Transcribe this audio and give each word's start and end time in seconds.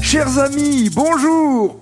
Chers 0.00 0.38
amis, 0.38 0.90
bonjour 0.90 1.76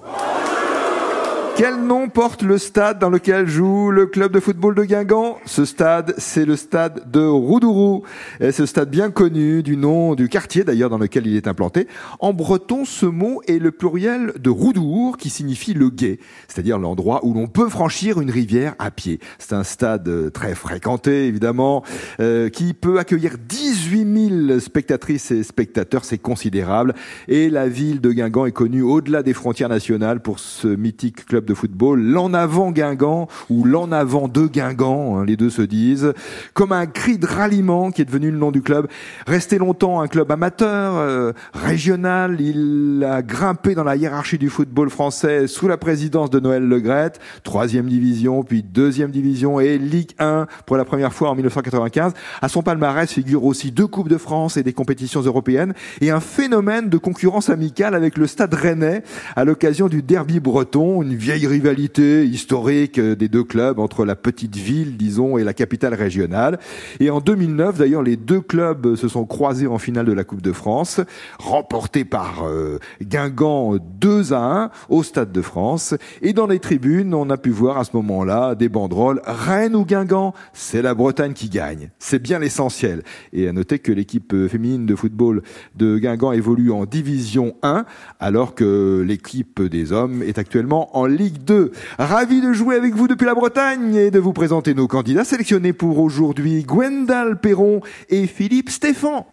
quel 1.62 1.76
nom 1.76 2.08
porte 2.08 2.42
le 2.42 2.58
stade 2.58 2.98
dans 2.98 3.08
lequel 3.08 3.46
joue 3.46 3.92
le 3.92 4.06
club 4.06 4.32
de 4.32 4.40
football 4.40 4.74
de 4.74 4.82
Guingamp? 4.82 5.38
Ce 5.46 5.64
stade, 5.64 6.12
c'est 6.18 6.44
le 6.44 6.56
stade 6.56 7.08
de 7.08 7.20
Roudourou. 7.20 8.02
Et 8.40 8.50
ce 8.50 8.66
stade 8.66 8.90
bien 8.90 9.12
connu 9.12 9.62
du 9.62 9.76
nom 9.76 10.16
du 10.16 10.28
quartier 10.28 10.64
d'ailleurs 10.64 10.90
dans 10.90 10.98
lequel 10.98 11.24
il 11.28 11.36
est 11.36 11.46
implanté. 11.46 11.86
En 12.18 12.32
breton, 12.32 12.84
ce 12.84 13.06
mot 13.06 13.42
est 13.46 13.60
le 13.60 13.70
pluriel 13.70 14.32
de 14.40 14.50
Roudour 14.50 15.16
qui 15.16 15.30
signifie 15.30 15.72
le 15.72 15.88
guet, 15.88 16.18
c'est-à-dire 16.48 16.80
l'endroit 16.80 17.24
où 17.24 17.32
l'on 17.32 17.46
peut 17.46 17.68
franchir 17.68 18.20
une 18.20 18.32
rivière 18.32 18.74
à 18.80 18.90
pied. 18.90 19.20
C'est 19.38 19.52
un 19.52 19.62
stade 19.62 20.32
très 20.32 20.56
fréquenté 20.56 21.28
évidemment, 21.28 21.84
euh, 22.18 22.48
qui 22.48 22.74
peut 22.74 22.98
accueillir 22.98 23.36
18 23.38 24.48
000 24.48 24.58
spectatrices 24.58 25.30
et 25.30 25.44
spectateurs, 25.44 26.04
c'est 26.04 26.18
considérable. 26.18 26.94
Et 27.28 27.50
la 27.50 27.68
ville 27.68 28.00
de 28.00 28.10
Guingamp 28.10 28.46
est 28.46 28.50
connue 28.50 28.82
au-delà 28.82 29.22
des 29.22 29.32
frontières 29.32 29.68
nationales 29.68 30.18
pour 30.18 30.40
ce 30.40 30.66
mythique 30.66 31.24
club 31.24 31.44
de 31.44 31.51
football, 31.54 32.02
l'en 32.02 32.34
avant 32.34 32.70
Guingamp 32.70 33.28
ou 33.50 33.64
l'en 33.64 33.92
avant 33.92 34.28
de 34.28 34.46
Guingamp, 34.46 35.18
hein, 35.18 35.24
les 35.24 35.36
deux 35.36 35.50
se 35.50 35.62
disent, 35.62 36.12
comme 36.54 36.72
un 36.72 36.86
cri 36.86 37.18
de 37.18 37.26
ralliement 37.26 37.90
qui 37.90 38.02
est 38.02 38.04
devenu 38.04 38.30
le 38.30 38.38
nom 38.38 38.50
du 38.50 38.62
club. 38.62 38.88
Resté 39.26 39.58
longtemps 39.58 40.00
un 40.00 40.08
club 40.08 40.30
amateur, 40.30 40.96
euh, 40.96 41.32
régional, 41.52 42.40
il 42.40 43.06
a 43.08 43.22
grimpé 43.22 43.74
dans 43.74 43.84
la 43.84 43.96
hiérarchie 43.96 44.38
du 44.38 44.50
football 44.50 44.90
français 44.90 45.46
sous 45.46 45.68
la 45.68 45.76
présidence 45.76 46.30
de 46.30 46.40
Noël 46.40 46.66
Legrette, 46.66 47.20
troisième 47.42 47.86
division, 47.86 48.42
puis 48.42 48.62
deuxième 48.62 49.10
division 49.10 49.60
et 49.60 49.78
Ligue 49.78 50.12
1 50.18 50.46
pour 50.66 50.76
la 50.76 50.84
première 50.84 51.12
fois 51.12 51.30
en 51.30 51.34
1995. 51.34 52.12
À 52.40 52.48
son 52.48 52.62
palmarès 52.62 53.10
figurent 53.10 53.44
aussi 53.44 53.70
deux 53.70 53.86
Coupes 53.86 54.08
de 54.08 54.18
France 54.18 54.56
et 54.56 54.62
des 54.62 54.72
compétitions 54.72 55.20
européennes 55.20 55.74
et 56.00 56.10
un 56.10 56.20
phénomène 56.20 56.88
de 56.88 56.98
concurrence 56.98 57.50
amicale 57.50 57.94
avec 57.94 58.16
le 58.16 58.26
Stade 58.26 58.54
Rennais 58.54 59.02
à 59.36 59.44
l'occasion 59.44 59.88
du 59.88 60.02
derby 60.02 60.40
breton, 60.40 61.02
une 61.02 61.14
vieille 61.14 61.41
rivalité 61.46 62.24
historique 62.24 63.00
des 63.00 63.28
deux 63.28 63.44
clubs 63.44 63.78
entre 63.78 64.04
la 64.04 64.16
petite 64.16 64.56
ville, 64.56 64.96
disons, 64.96 65.38
et 65.38 65.44
la 65.44 65.54
capitale 65.54 65.94
régionale. 65.94 66.58
Et 67.00 67.10
en 67.10 67.20
2009, 67.20 67.78
d'ailleurs, 67.78 68.02
les 68.02 68.16
deux 68.16 68.40
clubs 68.40 68.94
se 68.94 69.08
sont 69.08 69.24
croisés 69.24 69.66
en 69.66 69.78
finale 69.78 70.06
de 70.06 70.12
la 70.12 70.24
Coupe 70.24 70.42
de 70.42 70.52
France, 70.52 71.00
remportés 71.38 72.04
par 72.04 72.44
euh, 72.44 72.78
Guingamp 73.00 73.76
2 74.00 74.32
à 74.32 74.64
1 74.64 74.70
au 74.88 75.02
Stade 75.02 75.32
de 75.32 75.42
France. 75.42 75.94
Et 76.20 76.32
dans 76.32 76.46
les 76.46 76.58
tribunes, 76.58 77.14
on 77.14 77.30
a 77.30 77.36
pu 77.36 77.50
voir 77.50 77.78
à 77.78 77.84
ce 77.84 77.90
moment-là 77.94 78.54
des 78.54 78.68
banderoles 78.68 79.20
Rennes 79.24 79.76
ou 79.76 79.84
Guingamp, 79.84 80.34
c'est 80.52 80.82
la 80.82 80.94
Bretagne 80.94 81.32
qui 81.32 81.48
gagne. 81.48 81.90
C'est 81.98 82.20
bien 82.20 82.38
l'essentiel. 82.38 83.02
Et 83.32 83.48
à 83.48 83.52
noter 83.52 83.78
que 83.78 83.92
l'équipe 83.92 84.34
féminine 84.48 84.86
de 84.86 84.94
football 84.94 85.42
de 85.76 85.98
Guingamp 85.98 86.32
évolue 86.32 86.70
en 86.70 86.84
Division 86.84 87.54
1, 87.62 87.84
alors 88.20 88.54
que 88.54 89.04
l'équipe 89.06 89.62
des 89.62 89.92
hommes 89.92 90.22
est 90.22 90.38
actuellement 90.38 90.96
en 90.96 91.06
Ligue 91.06 91.21
Ligue 91.22 91.44
2. 91.44 91.70
Ravi 92.00 92.40
de 92.40 92.52
jouer 92.52 92.74
avec 92.74 92.94
vous 92.94 93.06
depuis 93.06 93.26
la 93.26 93.34
Bretagne 93.34 93.94
et 93.94 94.10
de 94.10 94.18
vous 94.18 94.32
présenter 94.32 94.74
nos 94.74 94.88
candidats 94.88 95.22
sélectionnés 95.22 95.72
pour 95.72 96.00
aujourd'hui, 96.00 96.64
Gwendal 96.64 97.38
Perron 97.38 97.80
et 98.08 98.26
Philippe 98.26 98.70
Stéphan. 98.70 99.28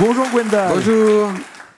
Bonjour 0.00 0.26
Gwendal. 0.32 0.72
Bonjour. 0.74 1.30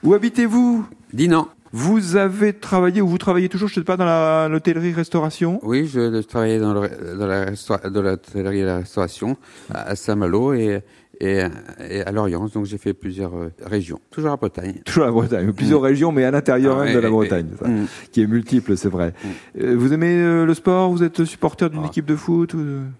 Où 0.05 0.15
habitez-vous? 0.15 0.87
Dinan. 1.13 1.49
Vous 1.73 2.17
avez 2.17 2.55
travaillé 2.55 3.03
ou 3.03 3.09
vous 3.09 3.19
travaillez 3.19 3.51
toujours, 3.51 3.69
je 3.69 3.75
ne 3.75 3.83
sais 3.83 3.85
pas, 3.85 3.99
dans 3.99 4.49
l'hôtellerie-restauration 4.49 5.61
Oui, 5.63 5.87
je 5.87 6.23
travaillais 6.23 6.59
dans, 6.59 6.73
la 6.73 7.45
restauration 7.45 9.37
à 9.75 9.95
Saint-Malo 9.95 10.55
et 10.55 10.81
et, 11.21 11.41
à 11.41 12.13
Lorient. 12.13 12.47
Donc 12.53 12.67
j'ai 12.67 12.79
fait 12.79 12.95
plusieurs 12.95 13.35
euh, 13.35 13.53
régions, 13.65 14.01
toujours 14.11 14.33
à 14.33 14.37
Bretagne. 14.37 14.81
Toujours 14.85 15.05
à 15.05 15.11
Bretagne, 15.11 15.53
plusieurs 15.53 15.81
mm. 15.81 15.85
régions, 15.85 16.13
mais 16.13 16.25
à 16.25 16.31
l'intérieur 16.31 16.79
ah, 16.79 16.85
même 16.85 16.95
de 16.95 16.99
la 16.99 17.11
Bretagne, 17.11 17.49
ça, 17.59 17.69
mm. 17.69 17.87
qui 18.13 18.23
est 18.23 18.27
multiple, 18.27 18.77
c'est 18.77 18.89
vrai. 18.89 19.13
Mm. 19.23 19.29
Euh, 19.63 19.77
vous 19.77 19.93
aimez 19.93 20.15
euh, 20.17 20.45
le 20.45 20.55
sport? 20.55 20.91
Vous 20.91 21.03
êtes 21.03 21.25
supporter 21.25 21.71
d'une 21.71 21.83
ah. 21.85 21.89
équipe 21.89 22.07
de 22.07 22.17
foot 22.17 22.55
ou 22.55 22.59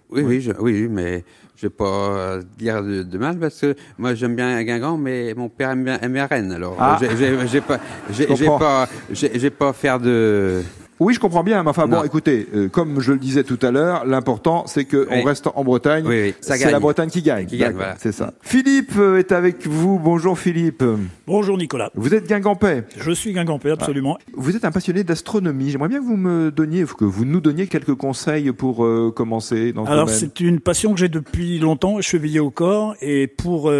Oui, 0.09 0.23
oui, 0.23 0.49
oui, 0.59 0.87
mais 0.89 1.23
je 1.55 1.63
vais 1.63 1.71
pas 1.71 2.39
dire 2.57 2.83
de, 2.83 3.17
mal 3.17 3.39
parce 3.39 3.59
que 3.59 3.75
moi 3.97 4.13
j'aime 4.13 4.35
bien 4.35 4.61
Guingamp, 4.63 4.97
mais 4.97 5.33
mon 5.35 5.49
père 5.49 5.71
aime 5.71 5.83
bien, 5.83 5.99
aime 6.01 6.17
Rennes. 6.29 6.51
Alors 6.51 6.77
ah. 6.79 6.99
j'ai 6.99 7.61
pas, 7.61 7.79
j'ai 8.11 8.45
pas, 8.45 8.87
j'ai 9.11 9.49
pas 9.49 9.73
faire 9.73 9.99
de 9.99 10.61
oui, 10.99 11.13
je 11.13 11.19
comprends 11.19 11.43
bien, 11.43 11.61
mais 11.61 11.69
enfin 11.69 11.87
bon, 11.87 12.03
écoutez, 12.03 12.47
euh, 12.55 12.69
comme 12.69 13.01
je 13.01 13.11
le 13.11 13.19
disais 13.19 13.43
tout 13.43 13.59
à 13.61 13.69
l'heure, 13.69 14.03
l'important 14.05 14.65
c'est 14.65 14.85
que 14.85 15.07
on 15.11 15.21
reste 15.21 15.47
en 15.53 15.63
Bretagne. 15.63 16.03
Oui, 16.07 16.21
oui. 16.21 16.33
C'est 16.41 16.71
la 16.71 16.79
Bretagne 16.79 17.09
qui 17.09 17.21
gagne. 17.21 17.45
Qui 17.45 17.57
gagne 17.57 17.75
voilà. 17.75 17.95
C'est 17.99 18.11
ça. 18.11 18.33
Philippe 18.41 18.93
euh, 18.97 19.19
est 19.19 19.31
avec 19.31 19.67
vous. 19.67 19.99
Bonjour 19.99 20.39
Philippe. 20.39 20.83
Bonjour 21.27 21.55
Nicolas. 21.57 21.91
Vous 21.93 22.15
êtes 22.15 22.27
guingampais. 22.27 22.83
Je 22.97 23.11
suis 23.11 23.31
guingampais, 23.31 23.69
absolument. 23.69 24.17
Ah. 24.19 24.31
Vous 24.35 24.55
êtes 24.55 24.65
un 24.65 24.71
passionné 24.71 25.03
d'astronomie. 25.03 25.69
J'aimerais 25.69 25.89
bien 25.89 25.99
que 25.99 26.05
vous 26.05 26.17
me 26.17 26.49
donniez, 26.49 26.83
que 26.85 27.05
vous 27.05 27.25
nous 27.25 27.41
donniez 27.41 27.67
quelques 27.67 27.95
conseils 27.95 28.51
pour 28.51 28.83
euh, 28.83 29.13
commencer 29.15 29.73
dans 29.73 29.85
ce 29.85 29.91
Alors 29.91 30.09
c'est 30.09 30.39
une 30.39 30.59
passion 30.59 30.93
que 30.93 30.99
j'ai 30.99 31.09
depuis 31.09 31.59
longtemps, 31.59 32.01
chevillé 32.01 32.39
au 32.39 32.49
corps, 32.49 32.95
et 33.01 33.27
pour 33.27 33.71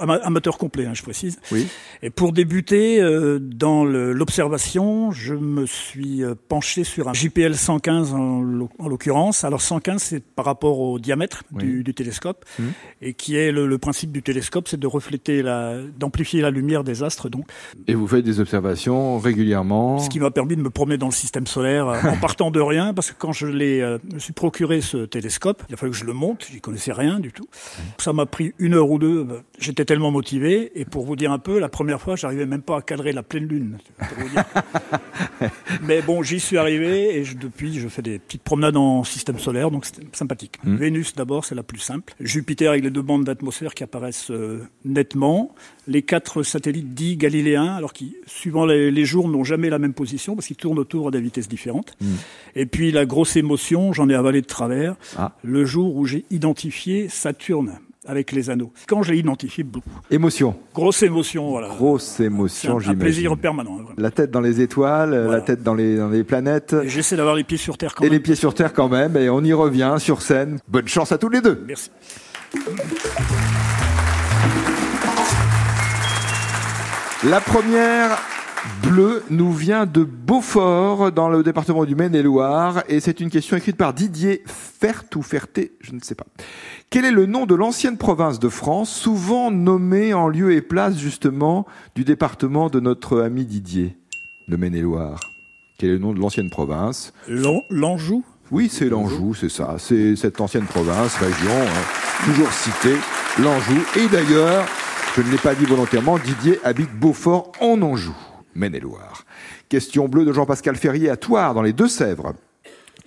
amateur 0.00 0.58
complet, 0.58 0.86
hein, 0.86 0.94
je 0.94 1.02
précise. 1.02 1.38
Oui. 1.52 1.68
Et 2.02 2.10
pour 2.10 2.32
débuter 2.32 3.00
dans 3.40 3.84
l'observation, 3.84 5.12
je 5.12 5.34
me 5.34 5.66
suis 5.66 6.24
penché 6.48 6.84
sur 6.84 7.08
un 7.08 7.12
JPL 7.12 7.54
115 7.54 8.14
en, 8.14 8.40
l'occurrence. 8.40 9.44
Alors 9.44 9.60
115, 9.60 10.02
c'est 10.02 10.24
par 10.24 10.44
rapport 10.44 10.80
au 10.80 10.98
diamètre 10.98 11.44
du, 11.52 11.84
télescope, 11.94 12.44
mmh. 12.58 12.62
et 13.02 13.14
qui 13.14 13.36
est 13.36 13.52
le, 13.52 13.78
principe 13.78 14.10
du 14.10 14.22
télescope, 14.22 14.68
c'est 14.68 14.80
de 14.80 14.86
refléter 14.86 15.42
la, 15.42 15.76
d'amplifier 15.98 16.40
la 16.40 16.50
lumière 16.50 16.84
des 16.84 17.02
astres. 17.02 17.28
Donc. 17.28 17.46
Et 17.86 17.94
vous 17.94 18.06
faites 18.06 18.24
des 18.24 18.40
observations 18.40 19.18
régulièrement. 19.18 19.98
Ce 19.98 20.08
qui 20.08 20.20
m'a 20.20 20.30
permis 20.30 20.56
de 20.56 20.62
me 20.62 20.70
promener 20.70 20.98
dans 20.98 21.06
le 21.06 21.12
système 21.12 21.46
solaire 21.46 21.88
euh, 21.88 22.00
en 22.02 22.16
partant 22.20 22.50
de 22.50 22.60
rien, 22.60 22.94
parce 22.94 23.12
que 23.12 23.16
quand 23.18 23.32
je 23.32 23.46
l'ai, 23.46 23.80
euh, 23.80 23.98
me 24.12 24.18
suis 24.18 24.32
procuré 24.32 24.80
ce 24.80 24.98
télescope, 24.98 25.62
il 25.68 25.74
a 25.74 25.76
fallu 25.76 25.92
que 25.92 25.98
je 25.98 26.04
le 26.04 26.12
monte, 26.12 26.46
j'y 26.50 26.60
connaissais 26.60 26.92
rien 26.92 27.20
du 27.20 27.32
tout. 27.32 27.44
Mmh. 27.44 27.82
Ça 27.98 28.12
m'a 28.12 28.26
pris 28.26 28.54
une 28.58 28.74
heure 28.74 28.90
ou 28.90 28.98
deux. 28.98 29.26
J'étais 29.58 29.84
tellement 29.84 30.10
motivé, 30.10 30.72
et 30.74 30.84
pour 30.84 31.04
vous 31.04 31.16
dire 31.16 31.32
un 31.32 31.38
peu, 31.38 31.58
la 31.58 31.68
première 31.68 32.00
fois, 32.00 32.16
j'arrivais 32.16 32.46
même 32.46 32.62
pas 32.62 32.78
à 32.78 32.82
cadrer 32.82 33.12
la 33.12 33.22
pleine 33.22 33.44
lune. 33.44 33.78
Mais 35.82 36.02
bon, 36.02 36.22
j'y 36.22 36.37
suis 36.38 36.58
arrivé 36.58 37.18
et 37.18 37.24
depuis, 37.34 37.78
je 37.78 37.88
fais 37.88 38.02
des 38.02 38.18
petites 38.18 38.42
promenades 38.42 38.76
en 38.76 39.04
système 39.04 39.38
solaire, 39.38 39.70
donc 39.70 39.84
c'est 39.84 40.16
sympathique. 40.16 40.56
Hmm. 40.64 40.76
Vénus 40.76 41.14
d'abord, 41.14 41.44
c'est 41.44 41.54
la 41.54 41.62
plus 41.62 41.78
simple. 41.78 42.14
Jupiter 42.20 42.70
avec 42.70 42.84
les 42.84 42.90
deux 42.90 43.02
bandes 43.02 43.24
d'atmosphère 43.24 43.74
qui 43.74 43.84
apparaissent 43.84 44.30
euh, 44.30 44.62
nettement. 44.84 45.54
Les 45.86 46.02
quatre 46.02 46.42
satellites 46.42 46.94
dits 46.94 47.16
galiléens, 47.16 47.76
alors 47.76 47.92
qui, 47.92 48.16
suivant 48.26 48.66
les, 48.66 49.04
jours, 49.04 49.28
n'ont 49.28 49.44
jamais 49.44 49.70
la 49.70 49.78
même 49.78 49.94
position 49.94 50.34
parce 50.34 50.46
qu'ils 50.46 50.56
tournent 50.56 50.78
autour 50.78 51.08
à 51.08 51.10
des 51.10 51.20
vitesses 51.20 51.48
différentes. 51.48 51.96
Hmm. 52.00 52.16
Et 52.56 52.66
puis 52.66 52.90
la 52.90 53.06
grosse 53.06 53.36
émotion, 53.36 53.92
j'en 53.92 54.08
ai 54.08 54.14
avalé 54.14 54.40
de 54.40 54.46
travers, 54.46 54.96
ah. 55.16 55.36
le 55.42 55.64
jour 55.64 55.96
où 55.96 56.04
j'ai 56.04 56.24
identifié 56.30 57.08
Saturne 57.08 57.78
avec 58.08 58.32
les 58.32 58.50
anneaux. 58.50 58.72
Quand 58.88 59.02
je 59.02 59.12
identifié, 59.14 59.62
beaucoup. 59.62 59.90
Émotion. 60.10 60.56
Grosse 60.74 61.02
émotion, 61.02 61.50
voilà. 61.50 61.68
Grosse 61.68 62.20
émotion, 62.20 62.78
j'imagine. 62.78 63.00
Un 63.00 63.04
plaisir 63.04 63.36
permanent. 63.36 63.78
La 63.96 64.10
tête 64.10 64.30
dans 64.30 64.40
les 64.40 64.60
étoiles, 64.60 65.14
la 65.30 65.40
tête 65.42 65.62
dans 65.62 65.74
les, 65.74 65.96
dans 65.96 66.08
les 66.08 66.24
planètes. 66.24 66.74
J'essaie 66.84 67.16
d'avoir 67.16 67.36
les 67.36 67.44
pieds 67.44 67.58
sur 67.58 67.76
Terre 67.76 67.94
quand 67.94 68.02
même. 68.02 68.12
Et 68.12 68.16
les 68.16 68.20
pieds 68.20 68.34
sur 68.34 68.54
Terre 68.54 68.72
quand 68.72 68.88
même, 68.88 69.16
et 69.16 69.28
on 69.28 69.44
y 69.44 69.52
revient 69.52 69.96
sur 69.98 70.22
scène. 70.22 70.58
Bonne 70.68 70.88
chance 70.88 71.12
à 71.12 71.18
tous 71.18 71.28
les 71.28 71.40
deux. 71.40 71.62
Merci. 71.66 71.90
La 77.24 77.40
première 77.40 78.16
Bleu 78.82 79.22
nous 79.30 79.52
vient 79.52 79.86
de 79.86 80.04
Beaufort, 80.04 81.12
dans 81.12 81.28
le 81.28 81.42
département 81.42 81.84
du 81.84 81.94
Maine-et-Loire, 81.94 82.82
et 82.88 83.00
c'est 83.00 83.20
une 83.20 83.30
question 83.30 83.56
écrite 83.56 83.76
par 83.76 83.92
Didier 83.92 84.42
Fert 84.46 85.04
ou 85.16 85.22
Ferté, 85.22 85.72
je 85.80 85.92
ne 85.92 86.00
sais 86.00 86.14
pas. 86.14 86.26
Quel 86.90 87.04
est 87.04 87.10
le 87.10 87.26
nom 87.26 87.46
de 87.46 87.54
l'ancienne 87.54 87.98
province 87.98 88.38
de 88.38 88.48
France, 88.48 88.90
souvent 88.90 89.50
nommée 89.50 90.14
en 90.14 90.28
lieu 90.28 90.52
et 90.52 90.62
place 90.62 90.96
justement 90.98 91.66
du 91.94 92.04
département 92.04 92.68
de 92.68 92.80
notre 92.80 93.20
ami 93.20 93.44
Didier, 93.44 93.96
le 94.46 94.56
Maine-et-Loire? 94.56 95.20
Quel 95.78 95.90
est 95.90 95.94
le 95.94 95.98
nom 95.98 96.12
de 96.12 96.20
l'ancienne 96.20 96.50
province? 96.50 97.12
L'Anjou? 97.28 98.24
Oui, 98.50 98.68
c'est 98.70 98.88
l'Anjou, 98.88 99.34
c'est 99.34 99.50
ça. 99.50 99.76
C'est 99.78 100.16
cette 100.16 100.40
ancienne 100.40 100.64
province, 100.64 101.14
région, 101.16 101.50
hein, 101.50 102.24
toujours 102.24 102.50
citée, 102.50 102.96
l'Anjou. 103.42 103.78
Et 103.96 104.08
d'ailleurs, 104.08 104.64
je 105.14 105.22
ne 105.22 105.30
l'ai 105.30 105.36
pas 105.36 105.54
dit 105.54 105.66
volontairement, 105.66 106.18
Didier 106.18 106.58
habite 106.64 106.92
Beaufort 106.98 107.52
en 107.60 107.82
Anjou. 107.82 108.14
Maine-et-Loire. 108.54 109.24
Question 109.68 110.08
bleue 110.08 110.24
de 110.24 110.32
Jean-Pascal 110.32 110.76
Ferrier 110.76 111.10
à 111.10 111.16
Toire, 111.16 111.54
dans 111.54 111.62
les 111.62 111.72
Deux-Sèvres. 111.72 112.34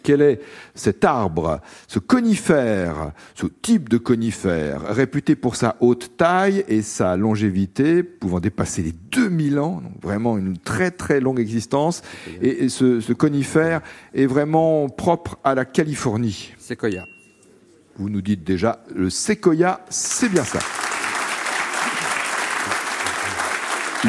Quel 0.04 0.22
est 0.22 0.42
cet 0.74 1.06
arbre, 1.06 1.62
ce 1.88 2.00
conifère, 2.00 3.12
ce 3.36 3.46
type 3.46 3.88
de 3.88 3.98
conifère, 3.98 4.82
réputé 4.82 5.36
pour 5.36 5.56
sa 5.56 5.76
haute 5.80 6.18
taille 6.18 6.66
et 6.68 6.82
sa 6.82 7.16
longévité, 7.16 8.02
pouvant 8.02 8.40
dépasser 8.40 8.82
les 8.82 8.94
2000 9.12 9.60
ans, 9.60 9.82
donc 9.82 10.02
vraiment 10.02 10.38
une 10.38 10.58
très 10.58 10.92
très 10.92 11.20
longue 11.20 11.40
existence. 11.40 12.02
Et, 12.42 12.70
ce, 12.70 13.00
ce, 13.00 13.14
conifère 13.14 13.82
est 14.14 14.26
vraiment 14.26 14.90
propre 14.90 15.38
à 15.44 15.54
la 15.54 15.66
Californie. 15.66 16.54
Séquoia. 16.58 17.06
Vous 17.98 18.10
nous 18.10 18.22
dites 18.22 18.44
déjà 18.44 18.84
le 18.96 19.10
séquoia, 19.10 19.82
c'est 19.90 20.30
bien 20.30 20.44
ça. 20.44 20.60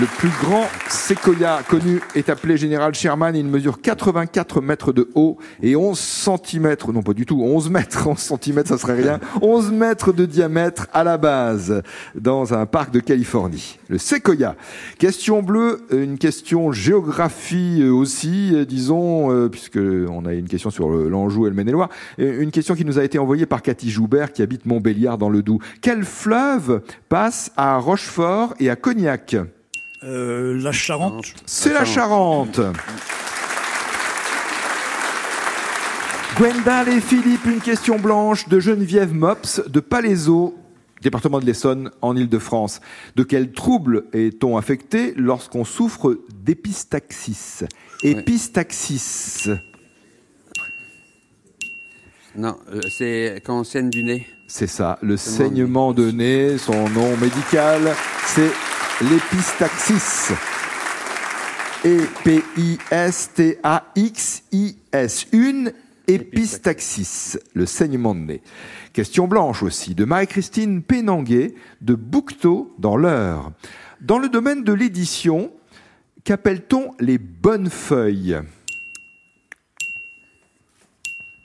Le 0.01 0.07
plus 0.07 0.31
grand 0.41 0.65
séquoia 0.89 1.61
connu 1.69 2.01
est 2.15 2.31
appelé 2.31 2.57
Général 2.57 2.95
Sherman. 2.95 3.37
Il 3.37 3.45
mesure 3.45 3.79
84 3.79 4.63
mètres 4.63 4.91
de 4.91 5.11
haut 5.15 5.37
et 5.63 5.77
11 5.77 5.99
cm, 5.99 6.77
non 6.95 7.03
pas 7.03 7.13
du 7.13 7.27
tout, 7.27 7.43
11 7.43 7.69
mètres, 7.69 8.07
11 8.09 8.19
cm 8.19 8.65
ça 8.65 8.79
serait 8.79 8.95
rien, 8.95 9.21
11 9.43 9.71
mètres 9.71 10.15
de 10.15 10.25
diamètre 10.25 10.87
à 10.95 11.05
la 11.05 11.19
base 11.19 11.83
dans 12.15 12.55
un 12.55 12.65
parc 12.65 12.91
de 12.91 13.01
Californie. 13.01 13.79
Le 13.91 13.99
séquoia. 13.99 14.57
Question 14.99 15.43
bleue, 15.43 15.83
une 15.91 16.17
question 16.17 16.73
géographie 16.73 17.85
aussi, 17.85 18.65
disons, 18.67 19.31
euh, 19.31 19.51
puisque 19.51 19.77
on 19.77 20.25
a 20.25 20.33
une 20.33 20.49
question 20.49 20.71
sur 20.71 20.89
l'Anjou 20.89 21.47
et 21.47 21.51
le 21.51 21.55
Maine-et-Loire. 21.55 21.91
Une 22.17 22.51
question 22.51 22.75
qui 22.75 22.87
nous 22.87 22.99
a 22.99 23.05
été 23.05 23.19
envoyée 23.19 23.45
par 23.45 23.61
Cathy 23.61 23.91
Joubert 23.91 24.33
qui 24.33 24.41
habite 24.41 24.65
Montbéliard 24.65 25.19
dans 25.19 25.29
le 25.29 25.43
Doubs. 25.43 25.61
Quel 25.83 26.05
fleuve 26.05 26.81
passe 27.11 27.53
à 27.59 27.77
Rochefort 27.77 28.55
et 28.59 28.71
à 28.71 28.77
Cognac? 28.77 29.37
Euh, 30.05 30.61
la 30.61 30.73
Charente. 30.73 31.35
C'est 31.47 31.73
la 31.73 31.85
Charente. 31.85 32.61
Gwendal 36.37 36.89
et 36.89 37.01
Philippe, 37.01 37.45
une 37.45 37.61
question 37.61 37.99
blanche 37.99 38.49
de 38.49 38.59
Geneviève 38.59 39.13
Mops 39.13 39.61
de 39.69 39.81
Palaiseau, 39.81 40.57
département 41.03 41.41
de 41.41 41.45
l'Essonne, 41.45 41.91
en 42.01 42.17
Ile-de-France. 42.17 42.81
De 43.17 43.23
quel 43.23 43.53
trouble 43.53 44.05
est-on 44.13 44.57
affecté 44.57 45.13
lorsqu'on 45.17 45.65
souffre 45.65 46.19
d'épistaxis? 46.33 47.65
Épistaxis. 48.03 49.51
Non, 52.35 52.57
euh, 52.73 52.81
c'est 52.89 53.43
quand 53.45 53.61
on 53.61 53.65
saigne 53.65 53.91
du 53.91 54.03
nez. 54.03 54.27
C'est 54.49 54.67
ça, 54.67 54.99
le 55.03 55.17
saignement 55.17 55.93
de 55.93 56.11
nez, 56.11 56.57
son 56.59 56.89
nom 56.89 57.17
médical, 57.19 57.95
c'est 58.27 58.51
l'épistaxis. 59.03 60.33
E-P-I-S-T-A-X-I-S. 61.85 62.87
Une 65.33 65.73
épistaxis, 66.07 67.39
le 67.55 67.67
saignement 67.67 68.15
de 68.15 68.21
nez. 68.21 68.43
Question 68.93 69.27
blanche 69.27 69.63
aussi, 69.63 69.95
de 69.95 70.05
Marie-Christine 70.05 70.83
Pénanguet, 70.83 71.55
de 71.81 71.95
Boucteau, 71.95 72.75
dans 72.79 72.97
l'Eure. 72.97 73.53
Dans 74.01 74.19
le 74.19 74.29
domaine 74.29 74.63
de 74.65 74.73
l'édition, 74.73 75.53
qu'appelle-t-on 76.25 76.95
les 77.01 77.19
bonnes 77.19 77.71
feuilles? 77.71 78.39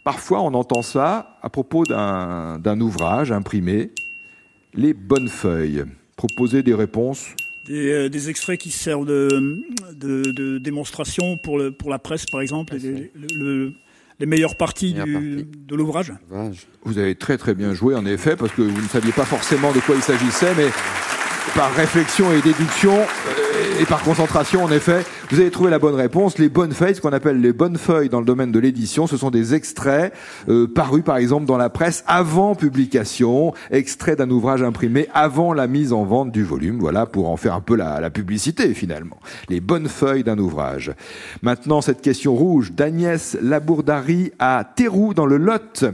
Parfois, 0.04 0.42
on 0.42 0.54
entend 0.54 0.84
ça 0.84 1.40
à 1.42 1.50
propos 1.50 1.84
d'un 1.84 2.80
ouvrage 2.80 3.32
imprimé, 3.32 3.92
les 4.74 4.94
bonnes 4.94 5.30
feuilles. 5.30 5.84
Proposer 6.16 6.64
des 6.64 6.74
réponses 6.74 7.28
des, 7.68 7.92
euh, 7.92 8.30
extraits 8.30 8.60
qui 8.60 8.72
servent 8.72 9.06
de, 9.06 9.64
de, 9.94 10.58
démonstration 10.58 11.38
pour, 11.38 11.58
le, 11.58 11.72
pour 11.72 11.90
la 11.90 12.00
presse, 12.00 12.26
par 12.26 12.42
exemple, 12.42 12.76
les 14.20 14.26
meilleures 14.26 14.56
parties, 14.56 14.94
de 14.94 15.76
l'ouvrage. 15.76 16.14
Vous 16.84 16.98
avez 16.98 17.16
très 17.16 17.38
très 17.38 17.54
bien 17.54 17.74
joué, 17.74 17.96
en 17.96 18.06
effet, 18.06 18.36
parce 18.36 18.52
que 18.52 18.62
vous 18.62 18.82
ne 18.82 18.88
saviez 18.88 19.12
pas 19.12 19.26
forcément 19.26 19.72
de 19.72 19.80
quoi 19.80 19.96
il 19.96 20.02
s'agissait, 20.02 20.54
mais 20.56 20.70
par 21.56 21.74
réflexion 21.74 22.32
et 22.34 22.42
déduction 22.42 22.94
euh, 22.94 23.37
et 23.80 23.86
par 23.86 24.02
concentration, 24.02 24.64
en 24.64 24.72
effet, 24.72 25.06
vous 25.30 25.40
avez 25.40 25.52
trouvé 25.52 25.70
la 25.70 25.80
bonne 25.80 25.96
réponse. 25.96 26.38
Les 26.38 26.50
bonnes 26.50 26.72
feuilles, 26.72 26.96
ce 26.96 27.02
qu'on 27.02 27.14
appelle 27.14 27.42
les 27.42 27.54
bonnes 27.54 27.78
feuilles 27.78 28.10
dans 28.10 28.20
le 28.20 28.26
domaine 28.26 28.52
de 28.52 28.60
l'édition, 28.60 29.08
ce 29.08 29.18
sont 29.18 29.30
des 29.30 29.54
extraits 29.54 30.14
euh, 30.50 30.68
parus, 30.68 31.04
par 31.04 31.18
exemple, 31.18 31.46
dans 31.46 31.58
la 31.58 31.70
presse 31.70 32.04
avant 32.08 32.56
publication, 32.56 33.54
extraits 33.70 34.18
d'un 34.18 34.30
ouvrage 34.30 34.64
imprimé 34.64 35.08
avant 35.14 35.54
la 35.54 35.68
mise 35.68 35.94
en 35.94 36.06
vente 36.06 36.32
du 36.32 36.44
volume. 36.44 36.80
Voilà, 36.80 37.06
pour 37.06 37.30
en 37.30 37.38
faire 37.38 37.54
un 37.54 37.62
peu 37.62 37.76
la, 37.76 38.10
publicité, 38.10 38.74
finalement. 38.74 39.20
Les 39.50 39.60
bonnes 39.60 39.88
feuilles 39.88 40.24
d'un 40.24 40.40
ouvrage. 40.40 40.94
Maintenant, 41.42 41.82
cette 41.82 42.02
question 42.02 42.36
rouge 42.36 42.72
d'Agnès 42.72 43.38
Labourdari 43.42 44.32
à 44.40 44.64
Théroux, 44.76 45.14
dans 45.14 45.26
le 45.26 45.38
Lot. 45.38 45.86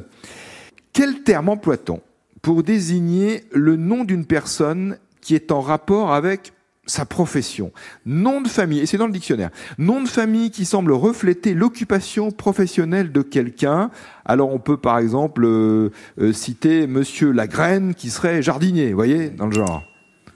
Quel 0.93 1.23
terme 1.23 1.49
emploie-t-on 1.49 2.01
pour 2.41 2.63
désigner 2.63 3.43
le 3.51 3.75
nom 3.75 4.03
d'une 4.03 4.25
personne 4.25 4.97
qui 5.21 5.35
est 5.35 5.51
en 5.51 5.61
rapport 5.61 6.13
avec 6.13 6.53
sa 6.85 7.05
profession. 7.05 7.71
Nom 8.05 8.41
de 8.41 8.47
famille, 8.47 8.79
et 8.79 8.85
c'est 8.85 8.97
dans 8.97 9.07
le 9.07 9.13
dictionnaire, 9.13 9.51
nom 9.77 10.01
de 10.01 10.07
famille 10.07 10.51
qui 10.51 10.65
semble 10.65 10.91
refléter 10.91 11.53
l'occupation 11.53 12.31
professionnelle 12.31 13.11
de 13.11 13.21
quelqu'un. 13.21 13.89
Alors 14.25 14.53
on 14.53 14.59
peut 14.59 14.77
par 14.77 14.97
exemple 14.99 15.45
euh, 15.45 15.91
euh, 16.19 16.33
citer 16.33 16.87
Monsieur 16.87 17.31
Lagraine 17.31 17.95
qui 17.95 18.09
serait 18.09 18.41
jardinier, 18.41 18.89
vous 18.89 18.95
voyez, 18.95 19.29
dans 19.29 19.47
le 19.47 19.53
genre. 19.53 19.83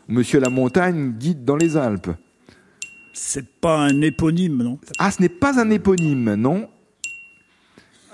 Monsieur 0.07 0.39
La 0.39 0.49
Montagne, 0.49 1.13
guide 1.17 1.43
dans 1.43 1.57
les 1.57 1.75
Alpes. 1.75 2.11
C'est 3.11 3.59
pas 3.59 3.77
un 3.77 4.01
éponyme, 4.01 4.63
non? 4.63 4.79
Ah, 4.99 5.11
ce 5.11 5.21
n'est 5.21 5.29
pas 5.29 5.59
un 5.59 5.69
éponyme, 5.69 6.35
non. 6.35 6.69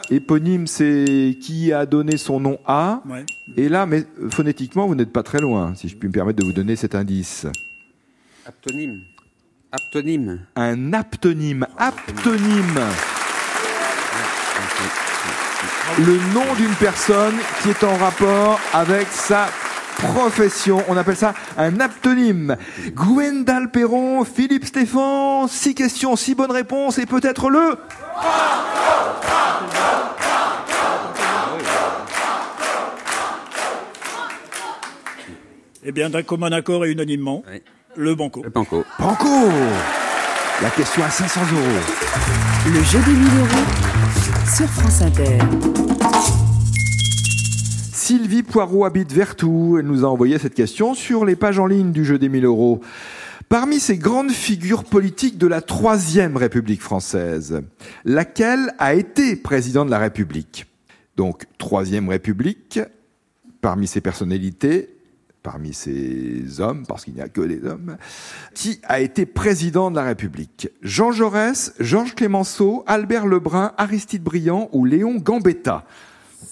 Éponyme, 0.09 0.65
c'est 0.65 1.38
qui 1.39 1.71
a 1.71 1.85
donné 1.85 2.18
son 2.18 2.39
nom 2.39 2.57
à. 2.65 3.03
Et 3.56 3.69
là, 3.69 3.85
mais 3.85 4.06
phonétiquement, 4.31 4.88
vous 4.88 4.95
n'êtes 4.95 5.12
pas 5.12 5.24
très 5.24 5.39
loin, 5.39 5.75
si 5.75 5.88
je 5.88 5.95
puis 5.95 6.07
me 6.07 6.13
permettre 6.13 6.39
de 6.39 6.45
vous 6.45 6.53
donner 6.53 6.75
cet 6.75 6.95
indice. 6.95 7.45
Aptonyme. 8.45 9.04
Aptonyme. 9.72 10.45
Un 10.57 10.92
aptonyme. 10.92 11.66
Aptonyme. 11.78 12.80
Le 16.00 16.34
nom 16.34 16.54
d'une 16.56 16.74
personne 16.75 17.36
qui 17.62 17.69
est 17.69 17.84
en 17.86 17.95
rapport 17.95 18.60
avec 18.74 19.07
sa 19.07 19.48
profession. 19.98 20.84
On 20.90 20.98
appelle 20.98 21.16
ça 21.16 21.34
un 21.57 21.80
aptonyme. 21.80 22.57
Gwendal 22.90 23.72
Perron, 23.72 24.25
Philippe 24.25 24.66
Stéphan, 24.66 25.48
six 25.48 25.74
questions, 25.74 26.18
six 26.18 26.36
bonnes 26.36 26.51
réponses 26.51 26.98
et 26.98 27.06
peut-être 27.06 27.50
le... 27.50 27.78
Eh 35.86 35.92
bien, 35.92 36.10
d'un 36.10 36.24
commun 36.24 36.51
accord 36.51 36.86
et 36.86 36.92
unanimement, 36.92 37.44
le 37.95 38.16
banco. 38.16 38.42
Le 38.44 38.50
banco. 38.50 38.84
Banco 39.00 39.28
La 40.62 40.69
question 40.69 41.04
à 41.04 41.10
500 41.10 41.42
euros. 41.42 42.74
Le 42.74 42.84
jeu 42.84 43.00
des 43.00 43.12
1000 43.12 43.28
euros 43.40 43.66
sur 44.56 44.68
France 44.68 45.01
Inter. 45.01 45.38
Sylvie 47.94 48.44
Poirot 48.44 48.86
habite 48.86 49.12
Vertou. 49.12 49.78
Elle 49.80 49.86
nous 49.86 50.06
a 50.06 50.07
envoyé 50.07 50.38
cette 50.40 50.56
question 50.56 50.94
sur 50.94 51.25
les 51.25 51.36
pages 51.36 51.60
en 51.60 51.68
ligne 51.68 51.92
du 51.92 52.06
jeu 52.06 52.18
des 52.18 52.30
1000 52.30 52.45
euros. 52.45 52.81
Parmi 53.50 53.80
ces 53.80 53.97
grandes 53.97 54.31
figures 54.31 54.83
politiques 54.83 55.38
de 55.38 55.47
la 55.47 55.62
Troisième 55.62 56.38
République 56.38 56.81
française, 56.81 57.62
laquelle 58.06 58.73
a 58.80 58.95
été 58.95 59.35
président 59.35 59.85
de 59.85 59.92
la 59.92 60.00
République? 60.00 60.66
Donc, 61.18 61.45
Troisième 61.59 62.09
République, 62.09 62.80
parmi 63.62 63.85
ces 63.85 64.02
personnalités, 64.02 64.93
parmi 65.44 65.73
ces 65.73 66.59
hommes, 66.59 66.85
parce 66.88 67.04
qu'il 67.04 67.14
n'y 67.14 67.21
a 67.21 67.28
que 67.28 67.42
des 67.42 67.64
hommes, 67.66 67.97
qui 68.56 68.80
a 68.83 69.02
été 69.02 69.26
président 69.26 69.92
de 69.92 69.95
la 69.95 70.04
République 70.04 70.69
Jean 70.81 71.12
Jaurès, 71.12 71.73
Georges 71.80 72.16
Clémenceau, 72.16 72.83
Albert 72.88 73.28
Lebrun, 73.28 73.73
Aristide 73.78 74.23
Briand 74.23 74.69
ou 74.71 74.85
Léon 74.85 75.18
Gambetta 75.18 75.85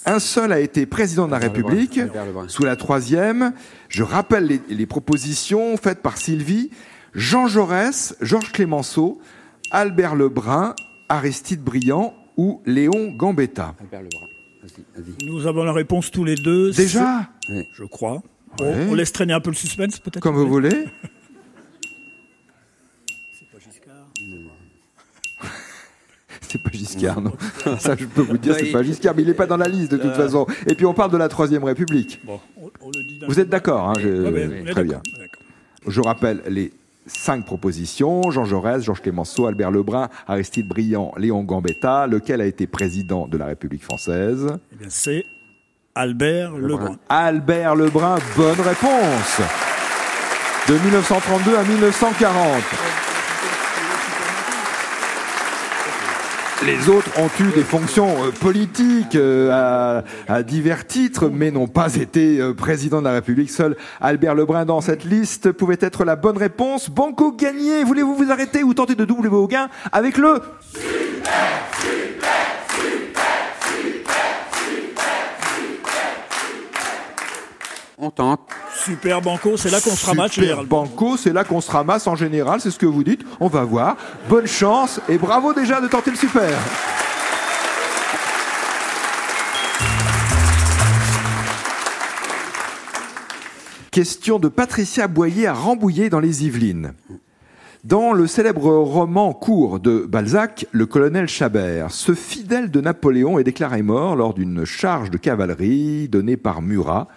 un 0.05 0.19
seul 0.19 0.51
a 0.51 0.59
été 0.59 0.85
président 0.85 1.27
de 1.27 1.31
la 1.31 1.37
République 1.37 1.99
sous 2.47 2.63
la 2.63 2.75
troisième. 2.75 3.53
Je 3.87 4.01
rappelle 4.01 4.45
les, 4.45 4.61
les, 4.69 4.85
propositions 4.87 5.77
faites 5.77 6.01
par 6.01 6.17
Sylvie. 6.17 6.71
Jean 7.13 7.47
Jaurès, 7.47 8.15
Georges 8.21 8.51
Clémenceau, 8.51 9.21
Albert 9.69 10.15
Lebrun, 10.15 10.73
Aristide 11.09 11.61
Briand 11.61 12.15
ou 12.37 12.61
Léon 12.65 13.11
Gambetta. 13.11 13.75
Albert 13.79 14.01
Lebrun. 14.01 14.27
Nous 15.25 15.47
avons 15.47 15.63
la 15.63 15.73
réponse 15.73 16.11
tous 16.11 16.23
les 16.23 16.35
deux. 16.35 16.71
Déjà 16.71 17.29
Je 17.49 17.83
crois. 17.85 18.21
On, 18.59 18.93
laisse 18.93 19.11
traîner 19.11 19.33
un 19.33 19.39
peu 19.39 19.49
le 19.49 19.55
suspense, 19.55 19.99
peut-être 19.99 20.21
Comme 20.21 20.35
vous 20.35 20.47
voulez. 20.47 20.85
C'est 23.33 23.51
pas 23.51 23.57
Giscard 23.59 24.07
C'est 26.41 26.61
pas 26.61 26.69
Giscard, 26.71 27.21
non. 27.21 27.33
Ça, 27.79 27.95
je 27.97 28.05
peux 28.05 28.21
vous 28.21 28.37
dire, 28.37 28.55
c'est 28.55 28.71
pas 28.71 28.83
Giscard, 28.83 29.15
mais 29.15 29.23
il 29.23 29.27
n'est 29.27 29.33
pas 29.33 29.47
dans 29.47 29.57
la 29.57 29.67
liste 29.67 29.91
de 29.91 29.97
toute 29.97 30.07
euh. 30.07 30.15
façon. 30.15 30.45
Et 30.67 30.75
puis 30.75 30.85
on 30.85 30.93
parle 30.93 31.11
de 31.11 31.17
la 31.17 31.29
Troisième 31.29 31.63
République. 31.63 32.21
vous 33.27 33.39
êtes 33.39 33.49
d'accord 33.49 33.89
hein, 33.89 33.93
Très 33.93 34.83
bien. 34.83 35.01
Je 35.87 36.01
rappelle 36.01 36.43
les 36.47 36.71
cinq 37.07 37.45
propositions. 37.45 38.29
Jean 38.31 38.45
Jaurès, 38.45 38.83
Georges 38.83 39.01
Clémenceau, 39.01 39.47
Albert 39.47 39.71
Lebrun, 39.71 40.09
Aristide 40.27 40.67
Briand, 40.67 41.13
Léon 41.17 41.43
Gambetta. 41.43 42.07
Lequel 42.07 42.41
a 42.41 42.45
été 42.45 42.67
président 42.67 43.27
de 43.27 43.37
la 43.37 43.45
République 43.45 43.83
française? 43.83 44.47
Eh 44.73 44.75
bien, 44.75 44.87
c'est 44.89 45.25
Albert 45.95 46.57
Lebrun. 46.57 46.97
Albert 47.09 47.75
Lebrun, 47.75 48.17
bonne 48.37 48.61
réponse. 48.61 49.41
De 50.67 50.73
1932 50.73 51.57
à 51.57 51.63
1940. 51.63 52.63
Les 56.65 56.89
autres 56.89 57.09
ont 57.19 57.29
eu 57.43 57.51
des 57.55 57.63
fonctions 57.63 58.23
euh, 58.23 58.31
politiques 58.31 59.15
euh, 59.15 60.01
à, 60.27 60.43
divers 60.43 60.85
titres, 60.85 61.27
mais 61.27 61.49
n'ont 61.49 61.67
pas 61.67 61.95
été 61.95 62.39
euh, 62.39 62.53
président 62.53 62.99
de 62.99 63.05
la 63.05 63.13
République. 63.13 63.49
Seul 63.49 63.75
Albert 63.99 64.35
Lebrun 64.35 64.65
dans 64.65 64.79
cette 64.79 65.03
liste 65.03 65.51
pouvait 65.51 65.79
être 65.81 66.05
la 66.05 66.15
bonne 66.15 66.37
réponse. 66.37 66.89
Banco 66.89 67.31
gagné. 67.31 67.83
Voulez-vous 67.83 68.15
vous 68.15 68.31
arrêter 68.31 68.63
ou 68.63 68.75
tenter 68.75 68.93
de 68.93 69.05
doubler 69.05 69.27
vos 69.27 69.47
gains 69.47 69.69
avec 69.91 70.17
le 70.17 70.39
on 78.01 78.09
tente. 78.09 78.41
Super 78.83 79.21
Banco, 79.21 79.57
c'est 79.57 79.69
là 79.69 79.79
qu'on 79.79 79.91
se 79.91 80.05
ramasse 80.05 80.31
Super 80.31 80.63
Banco, 80.63 81.17
c'est 81.17 81.33
là 81.33 81.43
qu'on 81.43 81.61
se 81.61 81.69
ramasse 81.69 82.07
en 82.07 82.15
général, 82.15 82.59
c'est 82.59 82.71
ce 82.71 82.79
que 82.79 82.87
vous 82.87 83.03
dites. 83.03 83.21
On 83.39 83.47
va 83.47 83.63
voir. 83.63 83.95
Bonne 84.27 84.47
chance 84.47 84.99
et 85.07 85.19
bravo 85.19 85.53
déjà 85.53 85.79
de 85.79 85.87
tenter 85.87 86.09
le 86.09 86.17
super. 86.17 86.57
Question 93.91 94.39
de 94.39 94.47
Patricia 94.47 95.07
Boyer 95.07 95.47
à 95.47 95.53
Rambouillet 95.53 96.09
dans 96.09 96.19
les 96.19 96.45
Yvelines. 96.45 96.93
Dans 97.83 98.13
le 98.13 98.25
célèbre 98.25 98.69
roman 98.69 99.33
court 99.33 99.79
de 99.79 100.05
Balzac, 100.07 100.65
le 100.71 100.85
colonel 100.85 101.27
Chabert, 101.27 101.91
ce 101.91 102.13
fidèle 102.13 102.71
de 102.71 102.79
Napoléon 102.79 103.37
est 103.37 103.43
déclaré 103.43 103.81
mort 103.81 104.15
lors 104.15 104.33
d'une 104.33 104.65
charge 104.65 105.09
de 105.09 105.17
cavalerie 105.17 106.07
donnée 106.07 106.37
par 106.37 106.61
Murat 106.61 107.07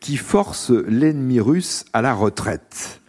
qui 0.00 0.16
force 0.16 0.70
l'ennemi 0.70 1.40
russe 1.40 1.84
à 1.92 2.02
la 2.02 2.14
retraite. 2.14 3.00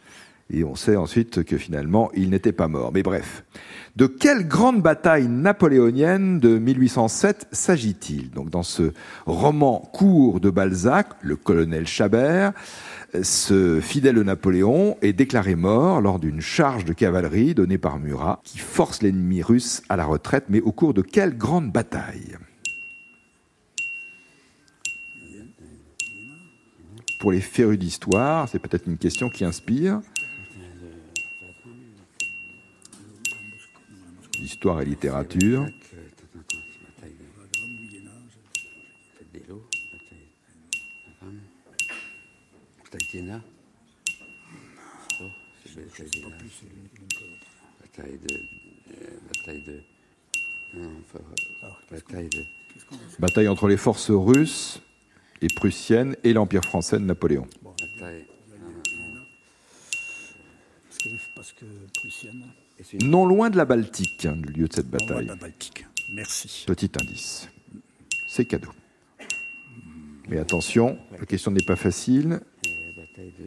Et 0.53 0.65
on 0.65 0.75
sait 0.75 0.97
ensuite 0.97 1.43
que 1.43 1.57
finalement, 1.57 2.11
il 2.13 2.29
n'était 2.29 2.51
pas 2.51 2.67
mort. 2.67 2.91
Mais 2.93 3.03
bref. 3.03 3.45
De 3.95 4.05
quelle 4.05 4.47
grande 4.47 4.81
bataille 4.81 5.27
napoléonienne 5.27 6.39
de 6.39 6.57
1807 6.57 7.47
s'agit-il? 7.51 8.29
Donc 8.31 8.49
dans 8.49 8.63
ce 8.63 8.93
roman 9.25 9.79
court 9.93 10.39
de 10.39 10.49
Balzac, 10.49 11.07
le 11.21 11.35
colonel 11.35 11.87
Chabert, 11.87 12.53
ce 13.21 13.79
fidèle 13.81 14.21
Napoléon 14.21 14.97
est 15.01 15.11
déclaré 15.11 15.55
mort 15.55 15.99
lors 15.99 16.19
d'une 16.19 16.39
charge 16.39 16.85
de 16.85 16.93
cavalerie 16.93 17.53
donnée 17.53 17.77
par 17.77 17.99
Murat 17.99 18.39
qui 18.45 18.59
force 18.59 19.01
l'ennemi 19.01 19.41
russe 19.41 19.83
à 19.89 19.97
la 19.97 20.05
retraite, 20.05 20.45
mais 20.47 20.61
au 20.61 20.71
cours 20.71 20.93
de 20.93 21.01
quelle 21.01 21.37
grande 21.37 21.71
bataille? 21.71 22.37
Pour 27.21 27.31
les 27.31 27.39
férus 27.39 27.77
d'histoire, 27.77 28.49
c'est 28.49 28.57
peut-être 28.57 28.87
une 28.87 28.97
question 28.97 29.29
qui 29.29 29.45
inspire. 29.45 30.01
Histoire 34.39 34.81
et 34.81 34.85
littérature. 34.85 35.67
Bataille 53.19 53.47
entre 53.47 53.67
les 53.67 53.77
forces 53.77 54.09
russes 54.09 54.81
et 55.41 55.47
prussienne 55.47 56.15
et 56.23 56.33
l'Empire 56.33 56.63
français 56.63 56.99
de 56.99 57.05
Napoléon. 57.05 57.47
Non 63.03 63.25
loin 63.25 63.49
de 63.49 63.57
la 63.57 63.65
Baltique, 63.65 64.25
hein, 64.25 64.37
le 64.43 64.51
lieu 64.51 64.67
de 64.67 64.73
cette 64.73 64.89
bataille. 64.89 65.25
la 65.25 65.35
Baltique. 65.35 65.85
Merci. 66.13 66.65
Petit 66.67 66.91
indice. 66.99 67.47
C'est 68.27 68.45
cadeau. 68.45 68.71
Mais 70.29 70.37
attention, 70.37 70.97
la 71.19 71.25
question 71.25 71.51
n'est 71.51 71.65
pas 71.65 71.75
facile. 71.75 72.39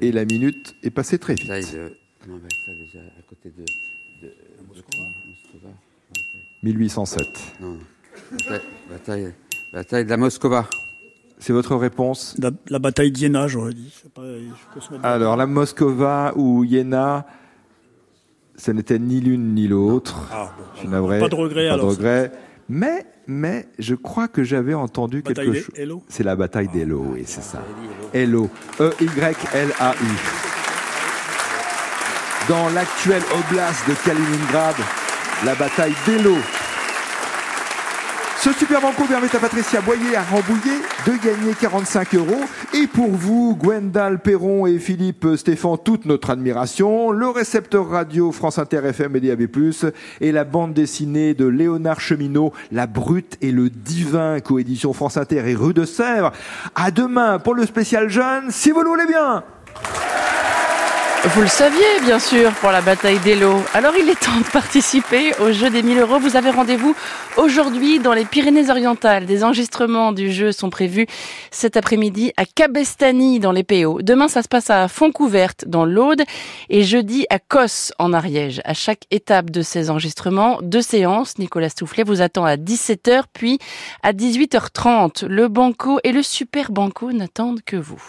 Et 0.01 0.13
la 0.13 0.25
minute 0.25 0.75
est 0.83 0.91
passée 0.91 1.19
très 1.19 1.35
vite. 1.35 1.51
1807. 6.63 7.27
bataille 9.73 10.05
de 10.05 10.11
la 10.11 10.17
Moscova. 10.17 10.69
C'est 11.39 11.53
votre 11.53 11.77
réponse? 11.77 12.37
La, 12.69 12.79
bataille 12.79 13.11
d'Iéna, 13.11 13.49
j'aurais 13.49 13.75
dit. 13.75 13.93
Alors, 15.03 15.37
la 15.37 15.47
Moscova 15.47 16.33
ou 16.37 16.65
Iéna, 16.65 17.27
ce 18.57 18.71
n'était 18.71 18.99
ni 18.99 19.21
l'une 19.21 19.55
ni 19.55 19.69
l'autre. 19.69 20.29
Ah, 20.33 20.53
pas 20.83 21.29
de 21.29 21.35
regret 21.35 21.69
pas 21.69 21.77
De 21.77 21.83
regret. 21.83 22.33
Mais, 22.69 23.05
mais, 23.27 23.69
je 23.79 23.95
crois 23.95 24.29
que 24.29 24.43
j'avais 24.43 24.75
entendu 24.75 25.23
quelque 25.23 25.53
chose. 25.53 25.71
C'est 26.09 26.25
la 26.25 26.37
bataille 26.37 26.69
d'Elo, 26.69 27.05
oui, 27.13 27.25
c'est 27.27 27.43
ça. 27.43 27.63
Elo. 28.15 28.49
E-Y-L-A-U. 28.81 30.07
Dans 32.49 32.69
l'actuel 32.71 33.23
oblast 33.33 33.89
de 33.89 33.95
Kaliningrad, 34.05 34.77
la 35.45 35.55
bataille 35.55 35.95
d'Elo 36.07 36.37
ce 38.45 38.53
super 38.53 38.83
banco 38.83 39.05
permet 39.05 39.35
à 39.35 39.39
Patricia 39.39 39.81
Boyer 39.81 40.17
à 40.17 40.23
Rambouillet 40.23 40.83
de 41.07 41.13
gagner 41.13 41.55
45 41.59 42.15
euros. 42.17 42.43
Et 42.75 42.87
pour 42.87 43.09
vous, 43.09 43.57
Gwendal 43.59 44.19
Perron 44.19 44.67
et 44.67 44.79
Philippe 44.79 45.27
Stéphane, 45.37 45.79
toute 45.83 46.05
notre 46.05 46.29
admiration, 46.29 47.11
le 47.11 47.27
récepteur 47.29 47.89
radio 47.89 48.33
France 48.33 48.59
Inter 48.59 48.83
FM 48.85 49.17
et 49.17 49.21
DAB+, 49.21 49.49
et 50.21 50.31
la 50.31 50.45
bande 50.45 50.75
dessinée 50.75 51.33
de 51.33 51.47
Léonard 51.47 52.01
Cheminot, 52.01 52.53
La 52.71 52.87
Brute 52.87 53.39
et 53.41 53.51
le 53.51 53.71
Divin, 53.71 54.41
coédition 54.41 54.93
France 54.93 55.17
Inter 55.17 55.49
et 55.49 55.55
Rue 55.55 55.73
de 55.73 55.87
Sèvres. 55.87 56.33
À 56.75 56.91
demain 56.91 57.39
pour 57.39 57.55
le 57.55 57.65
spécial 57.65 58.11
jeune, 58.11 58.51
si 58.51 58.73
vous 58.73 58.83
le 58.83 58.91
voulez 58.91 59.07
bien. 59.07 59.43
Vous 61.27 61.41
le 61.41 61.49
saviez, 61.49 62.01
bien 62.03 62.19
sûr, 62.19 62.53
pour 62.53 62.71
la 62.71 62.83
bataille 62.83 63.19
des 63.21 63.35
lots. 63.35 63.63
Alors 63.73 63.95
il 63.99 64.11
est 64.11 64.21
temps 64.21 64.39
de 64.39 64.45
participer 64.53 65.33
au 65.41 65.53
jeu 65.53 65.71
des 65.71 65.83
1000 65.83 65.99
euros. 65.99 66.19
Vous 66.19 66.37
avez 66.37 66.51
rendez-vous 66.51 66.95
aujourd'hui 67.39 67.99
dans 67.99 68.13
les 68.13 68.27
Pyrénées-Orientales. 68.27 69.25
Des 69.25 69.43
enregistrements 69.43 70.13
du 70.13 70.31
jeu 70.31 70.53
sont 70.53 70.69
prévus 70.69 71.07
cet 71.51 71.79
après-midi 71.79 72.33
à 72.37 72.45
Cabestany 72.45 73.41
dans 73.41 73.53
les 73.53 73.65
PO. 73.65 74.03
Demain, 74.03 74.29
ça 74.29 74.43
se 74.43 74.49
passe 74.49 74.69
à 74.69 74.87
Fontcouverte 74.87 75.65
dans 75.67 75.87
l'Aude 75.87 76.23
et 76.69 76.83
jeudi 76.83 77.25
à 77.31 77.39
Cos 77.39 77.93
en 77.99 78.13
Ariège. 78.13 78.61
À 78.67 78.75
chaque 78.75 79.05
étape 79.11 79.51
de 79.51 79.63
ces 79.63 79.89
enregistrements, 79.89 80.59
deux 80.61 80.83
séances. 80.83 81.39
Nicolas 81.39 81.71
Soufflet 81.71 82.05
vous 82.05 82.21
attend 82.21 82.45
à 82.45 82.57
17h 82.57 83.23
puis 83.33 83.59
à 84.03 84.13
18h30. 84.13 85.25
Le 85.25 85.49
Banco 85.49 85.99
et 86.05 86.13
le 86.13 86.23
Super 86.23 86.71
Banco 86.71 87.13
n'attendent 87.13 87.63
que 87.65 87.77
vous. 87.77 88.05